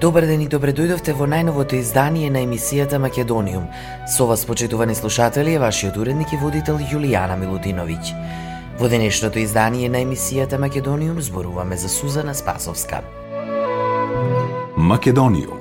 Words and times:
Добар 0.00 0.26
ден 0.26 0.40
и 0.44 0.48
добре 0.48 0.70
дојдовте 0.76 1.14
во 1.16 1.26
најновото 1.26 1.74
издание 1.80 2.30
на 2.30 2.42
емисијата 2.44 3.00
Македониум. 3.02 3.64
Со 4.06 4.26
вас, 4.26 4.44
почитувани 4.46 4.94
слушатели, 4.94 5.54
е 5.54 5.58
вашиот 5.58 5.96
уредник 5.96 6.32
и 6.32 6.36
водител 6.36 6.78
Јулијана 6.78 7.34
Милутиновиќ. 7.40 8.12
Во 8.78 8.88
денешното 8.88 9.38
издание 9.38 9.88
на 9.88 10.04
емисијата 10.04 10.58
Македониум 10.58 11.20
зборуваме 11.20 11.76
за 11.76 11.88
Сузана 11.88 12.34
Спасовска. 12.34 13.00
Македониум 14.76 15.57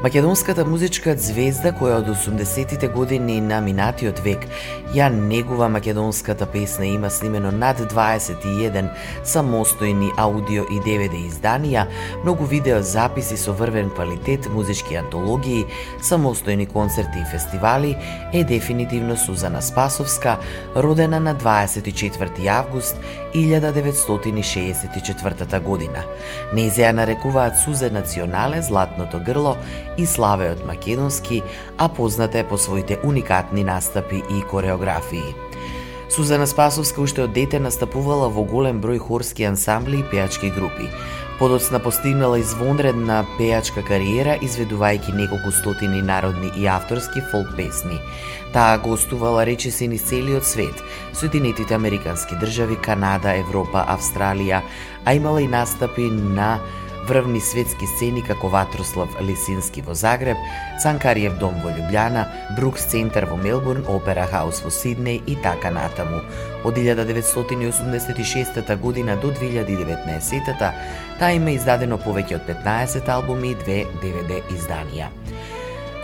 Македонската 0.00 0.64
музичка 0.64 1.12
звезда 1.12 1.76
која 1.76 2.00
од 2.00 2.08
80-тите 2.08 2.88
години 2.88 3.36
на 3.44 3.60
минатиот 3.60 4.24
век 4.24 4.48
ја 4.96 5.12
негува 5.12 5.68
македонската 5.68 6.48
песна 6.48 6.88
има 6.88 7.12
снимено 7.12 7.52
над 7.52 7.76
21 7.92 8.88
самостојни 9.28 10.08
аудио 10.16 10.64
и 10.72 10.80
DVD 10.80 11.28
изданија, 11.28 11.84
многу 12.24 12.48
видео 12.48 12.80
записи 12.82 13.36
со 13.36 13.52
врвен 13.52 13.90
квалитет, 13.90 14.48
музички 14.48 14.96
антологии, 14.96 15.66
самостојни 16.00 16.66
концерти 16.72 17.18
и 17.20 17.24
фестивали, 17.32 17.96
е 18.32 18.44
дефинитивно 18.44 19.16
Сузана 19.16 19.62
Спасовска, 19.62 20.36
родена 20.76 21.20
на 21.20 21.34
24 21.34 22.46
август 22.46 22.96
1964 23.34 25.60
година. 25.60 26.02
Незе 26.54 26.82
ја 26.82 26.92
нарекуваат 26.92 27.58
Сузе 27.58 27.90
Национале, 27.90 28.62
Златното 28.62 29.20
грло 29.20 29.56
и 30.00 30.06
славеот 30.06 30.66
македонски, 30.66 31.42
а 31.78 31.88
позната 31.88 32.38
е 32.38 32.48
по 32.48 32.58
своите 32.58 32.98
уникатни 33.04 33.64
настапи 33.64 34.22
и 34.30 34.42
кореографии. 34.42 35.34
Сузана 36.10 36.46
Спасовска 36.46 37.00
уште 37.06 37.22
од 37.22 37.30
дете 37.36 37.60
настапувала 37.62 38.26
во 38.34 38.42
голем 38.42 38.80
број 38.82 38.98
хорски 38.98 39.44
ансамбли 39.46 40.00
и 40.00 40.06
пеачки 40.10 40.50
групи. 40.50 40.88
Подоцна 41.38 41.78
постигнала 41.78 42.40
извонредна 42.42 43.22
пеачка 43.38 43.84
кариера, 43.86 44.34
изведувајќи 44.42 45.14
неколку 45.14 45.52
стотини 45.54 46.02
народни 46.02 46.50
и 46.58 46.66
авторски 46.66 47.22
фолк 47.30 47.54
песни. 47.56 48.00
Таа 48.52 48.80
гостувала 48.82 49.46
речиси 49.46 49.88
низ 49.88 50.02
целиот 50.02 50.44
свет, 50.44 50.82
Соединетите 51.14 51.74
Американски 51.74 52.34
држави, 52.34 52.76
Канада, 52.76 53.36
Европа, 53.38 53.86
Австралија, 53.86 54.60
а 55.04 55.14
имала 55.14 55.42
и 55.42 55.48
настапи 55.48 56.10
на 56.10 56.58
врвни 57.10 57.40
светски 57.42 57.86
сцени 57.90 58.22
како 58.22 58.48
Ватрослав 58.48 59.16
Лисински 59.26 59.82
во 59.82 59.94
Загреб, 59.98 60.38
Цанкариев 60.82 61.34
дом 61.42 61.56
во 61.64 61.72
Лјубљана, 61.74 62.22
Брукс 62.54 62.86
центар 62.92 63.26
во 63.26 63.36
Мелбурн, 63.36 63.82
Опера 63.90 64.28
хаус 64.30 64.62
во 64.62 64.70
Сиднеј 64.70 65.26
и 65.26 65.34
така 65.42 65.72
натаму. 65.74 66.22
Од 66.62 66.78
1986 66.78 68.76
година 68.78 69.16
до 69.18 69.32
2019 69.34 70.54
таа 71.18 71.32
има 71.34 71.50
издадено 71.58 71.98
повеќе 71.98 72.38
од 72.38 72.46
15 72.46 73.10
албуми 73.10 73.56
и 73.56 73.58
две 73.64 73.80
DVD 74.02 74.44
изданија. 74.54 75.10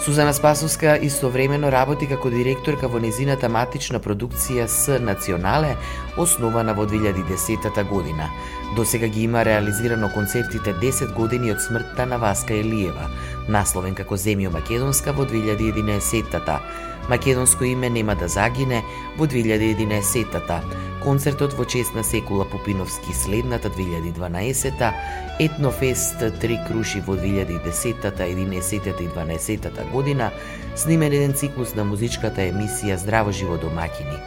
Сузана 0.06 0.32
Спасовска 0.34 0.98
истовремено 1.02 1.70
работи 1.72 2.06
како 2.06 2.30
директорка 2.30 2.86
во 2.86 3.00
незината 3.00 3.48
матична 3.48 3.98
продукција 3.98 4.66
С 4.68 5.00
Национале, 5.00 5.72
основана 6.20 6.74
во 6.74 6.84
2010 6.86 7.82
година. 7.88 8.28
До 8.74 8.84
сега 8.84 9.08
ги 9.08 9.22
има 9.22 9.44
реализирано 9.44 10.08
концертите 10.08 10.74
10 10.74 11.12
години 11.14 11.52
од 11.52 11.62
смртта 11.62 12.06
на 12.06 12.18
Васка 12.18 12.54
Елиева, 12.54 13.06
насловен 13.48 13.94
како 13.94 14.18
Земјо 14.18 14.50
Македонска 14.52 15.12
во 15.12 15.24
2011-та, 15.24 16.60
Македонско 17.08 17.64
име 17.64 17.90
нема 17.90 18.16
да 18.16 18.28
загине 18.28 18.82
во 19.16 19.26
2011-та, 19.26 20.60
концертот 21.02 21.52
во 21.54 21.64
чест 21.64 21.94
на 21.94 22.04
Секула 22.04 22.44
Пупиновски 22.50 23.14
следната 23.14 23.70
2012-та, 23.70 24.94
Етнофест 25.38 26.18
Три 26.40 26.58
круши 26.66 27.00
во 27.00 27.14
2010-та, 27.14 28.10
11-та 28.10 29.04
и 29.04 29.08
12-та 29.08 29.84
година, 29.92 30.30
снимен 30.76 31.12
еден 31.12 31.32
циклус 31.32 31.74
на 31.74 31.84
музичката 31.84 32.42
емисија 32.42 32.96
Здраво 32.96 33.32
живо 33.32 33.56
домакини. 33.56 34.18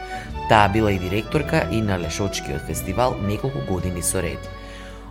Таа 0.49 0.69
била 0.69 0.91
и 0.91 0.99
директорка 0.99 1.67
и 1.71 1.81
на 1.81 1.99
Лешочкиот 1.99 2.61
фестивал 2.67 3.15
неколку 3.21 3.59
години 3.67 4.01
со 4.01 4.21
ред. 4.21 4.49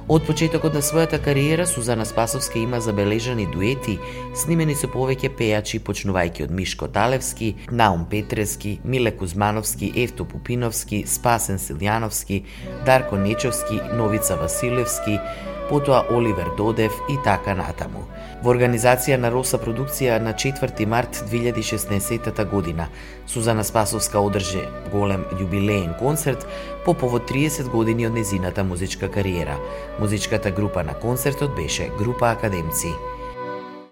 Од 0.09 0.25
почетокот 0.25 0.73
на 0.73 0.81
својата 0.81 1.19
кариера, 1.21 1.67
Сузана 1.67 2.07
Спасовска 2.09 2.59
има 2.59 2.81
забележани 2.81 3.45
дуети, 3.47 3.99
снимени 4.35 4.75
со 4.75 4.89
повеќе 4.89 5.29
пејачи, 5.37 5.83
почнувајќи 5.85 6.47
од 6.47 6.55
Мишко 6.57 6.89
Талевски, 6.89 7.51
Наум 7.71 8.07
Петрески, 8.09 8.79
Миле 8.85 9.13
Кузмановски, 9.13 9.93
Евто 9.95 10.25
Пупиновски, 10.25 11.05
Спасен 11.07 11.61
Силјановски, 11.61 12.41
Дарко 12.87 13.21
Нечовски, 13.21 13.83
Новица 13.95 14.37
Василевски, 14.41 15.21
потоа 15.69 16.05
Оливер 16.11 16.51
Додев 16.57 16.93
и 17.09 17.17
така 17.25 17.55
натаму. 17.55 18.05
Во 18.43 18.53
организација 18.55 19.17
на 19.17 19.31
Роса 19.35 19.59
продукција 19.59 20.19
на 20.23 20.33
4 20.33 20.87
март 20.87 21.25
2016 21.31 22.45
година, 22.51 22.89
Сузана 23.27 23.65
Спасовска 23.65 24.21
одржи 24.21 24.63
голем 24.93 25.25
јубилеен 25.41 25.99
концерт 25.99 26.47
по 26.85 26.95
повод 26.95 27.31
30 27.31 27.69
години 27.71 28.07
од 28.07 28.15
незината 28.15 28.65
музичка 28.65 29.11
кариера. 29.11 29.59
Музичката 30.01 30.51
група 30.51 30.85
на 30.85 30.95
концертот 30.95 31.55
беше 31.57 31.91
Група 31.99 32.31
Академци. 32.31 32.89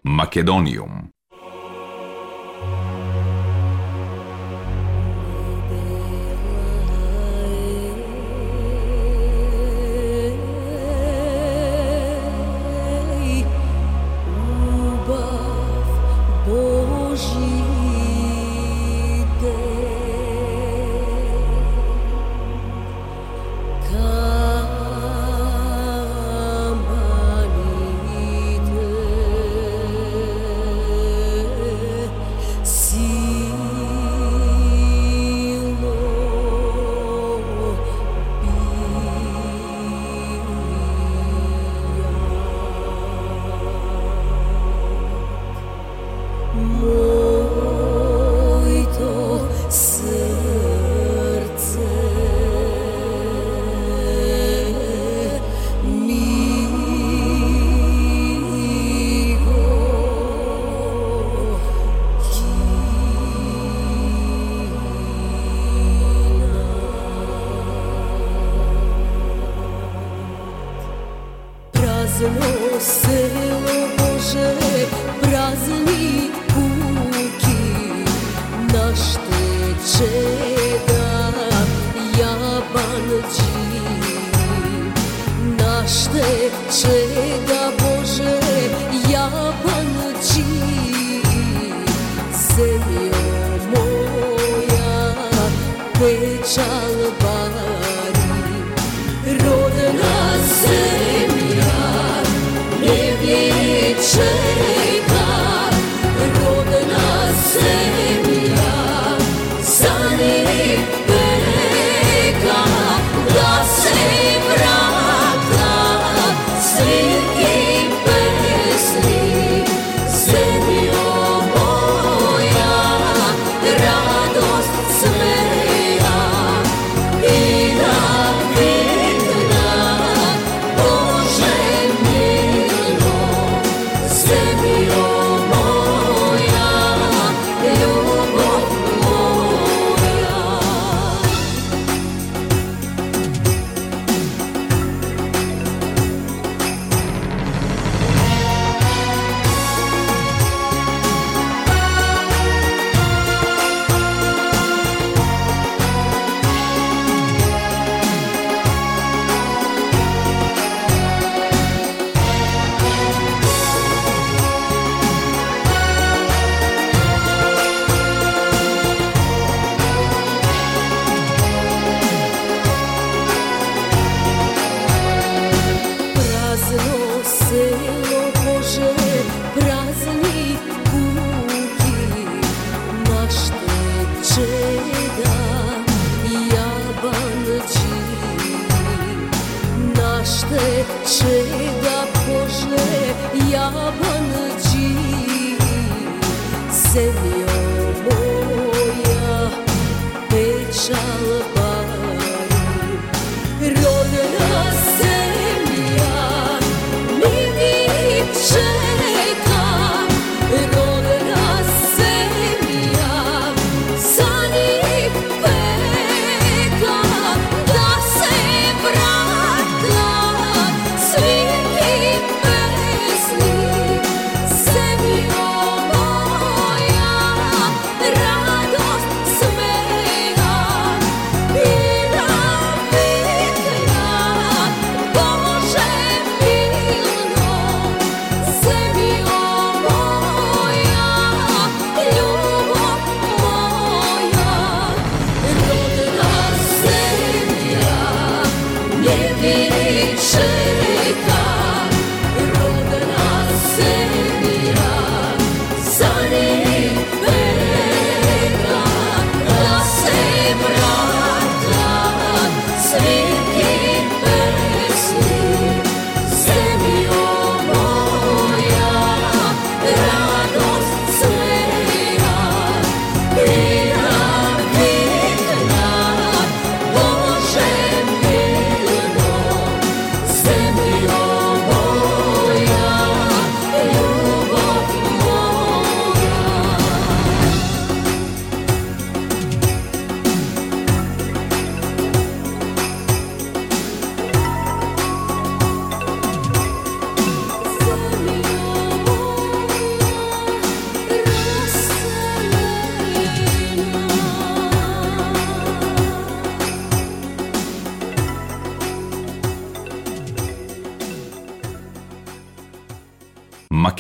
Македониум 0.05 1.16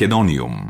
Македониум. 0.06 0.65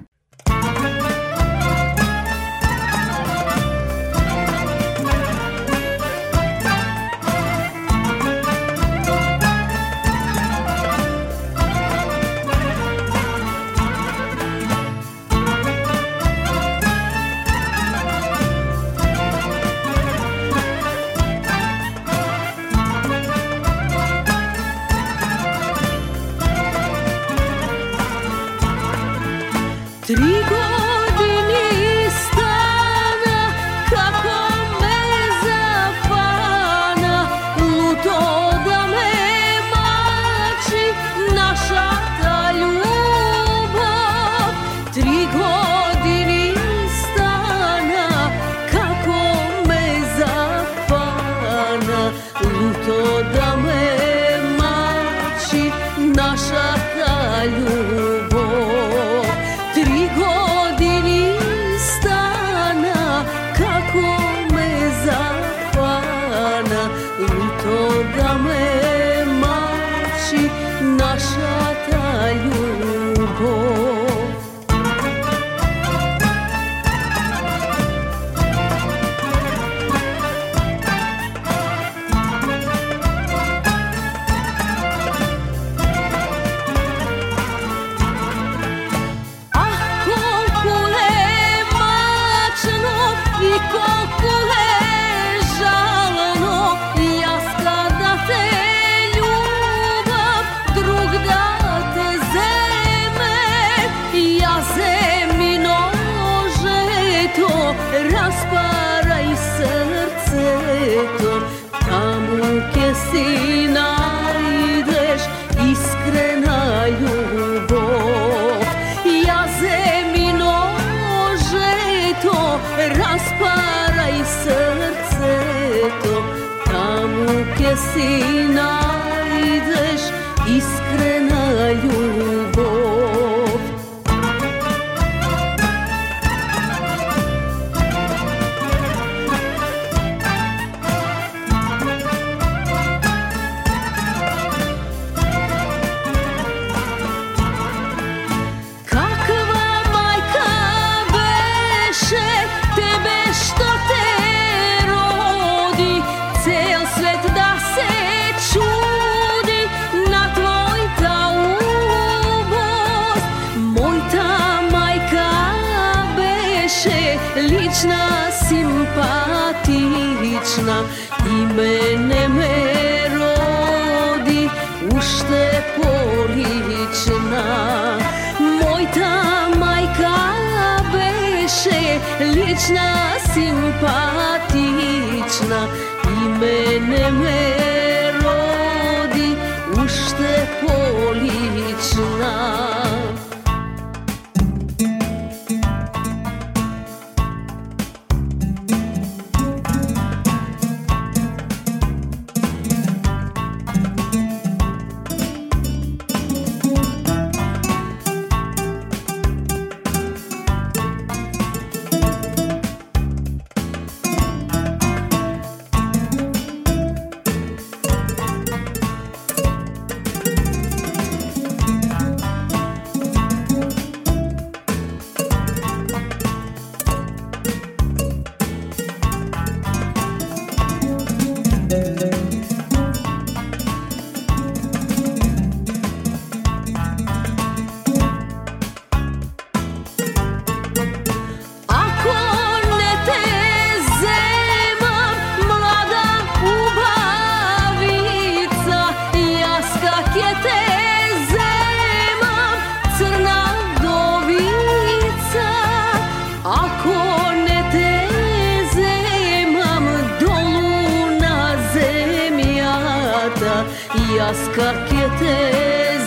ласкар 264.26 264.76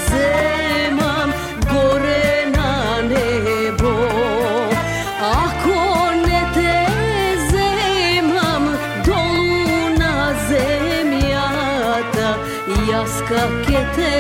земам 0.10 1.30
горе 1.72 2.52
на 2.56 2.72
небо. 3.12 3.96
Ако 5.44 5.80
не 6.26 6.42
те 6.56 6.76
земам 7.52 8.66
долу 9.06 9.78
на 10.02 10.16
земјата 10.50 12.30
Јас 12.92 13.16
те 13.96 14.14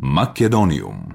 Македониум. 0.00 1.07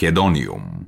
Македониум. 0.00 0.79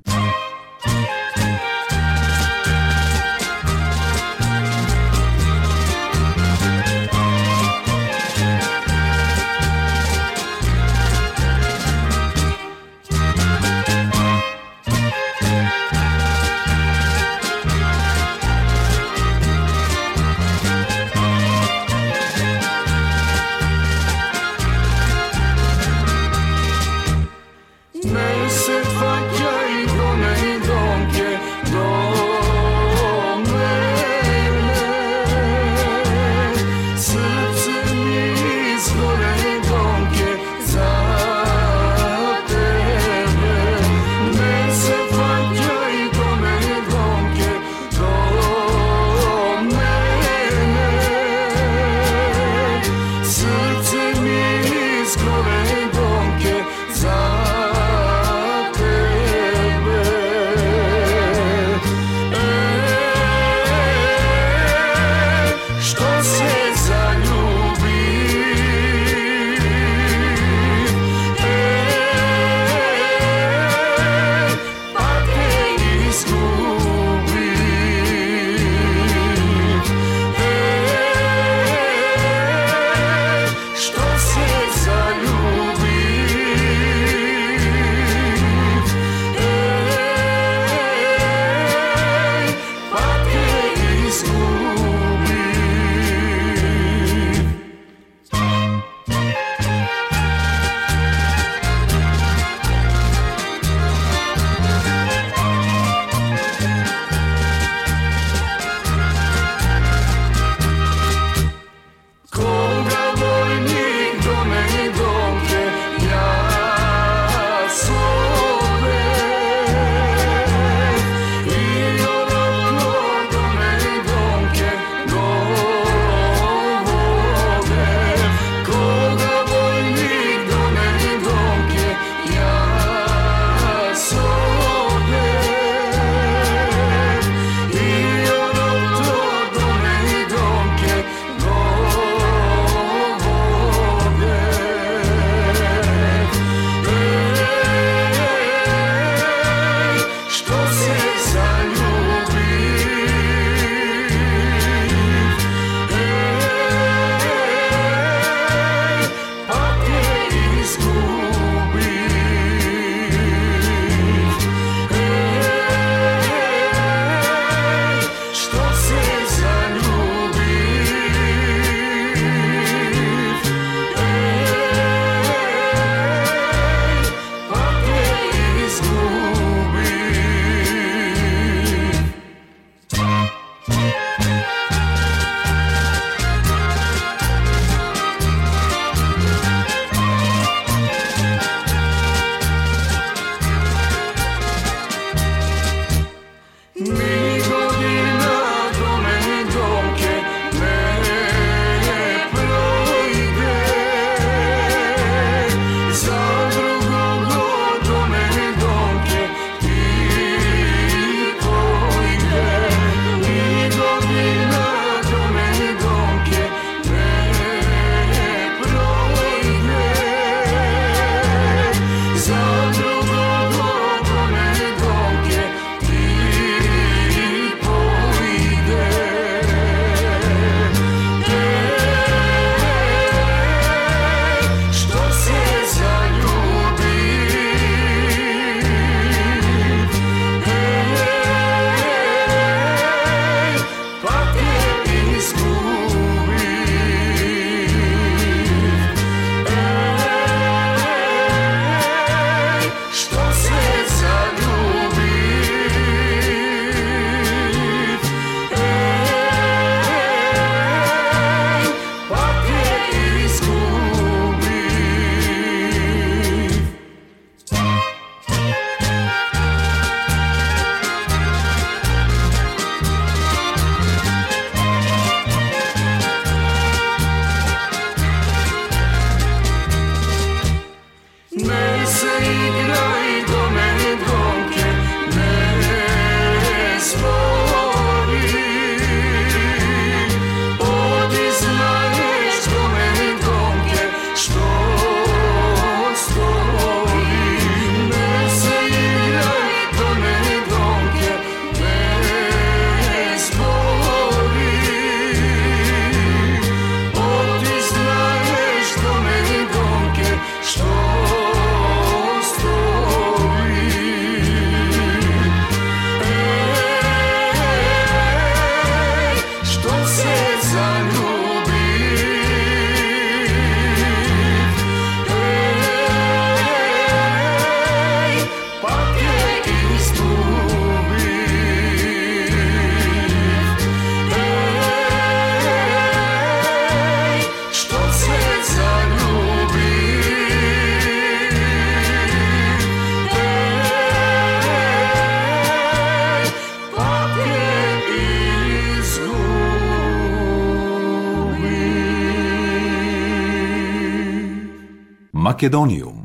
Македониум 355.43 356.02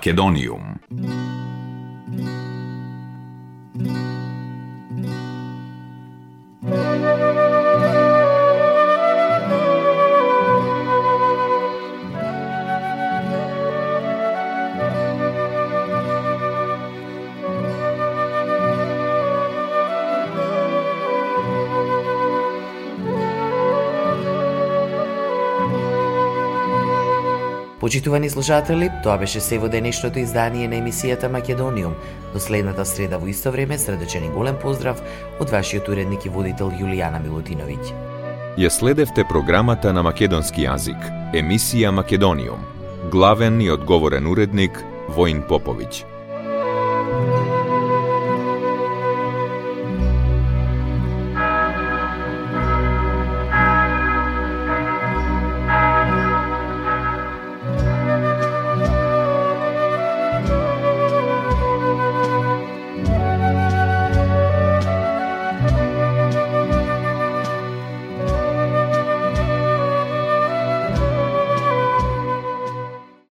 Македониум. 0.00 0.69
Почитувани 27.80 28.30
слушатели, 28.30 28.90
тоа 29.02 29.16
беше 29.18 29.40
се 29.40 29.56
во 29.58 29.68
денешното 29.72 30.20
издание 30.20 30.68
на 30.68 30.76
емисијата 30.76 31.30
Македониум. 31.32 31.94
До 32.34 32.40
следната 32.40 32.84
среда 32.84 33.16
во 33.16 33.30
исто 33.32 33.52
време, 33.52 33.78
средечен 33.78 34.24
и 34.24 34.28
голем 34.28 34.60
поздрав 34.60 35.00
од 35.40 35.48
вашиот 35.48 35.88
уредник 35.88 36.26
и 36.26 36.28
водител 36.28 36.68
Јулијана 36.68 37.22
Милутиновиќ. 37.24 37.80
Ја 38.60 38.68
следевте 38.68 39.24
програмата 39.24 39.94
на 39.96 40.04
македонски 40.04 40.68
јазик, 40.68 41.00
емисија 41.32 41.88
Македониум. 41.90 42.60
Главен 43.10 43.60
и 43.64 43.70
одговорен 43.70 44.26
уредник 44.28 44.76
Воин 45.08 45.40
Поповиќ. 45.48 46.09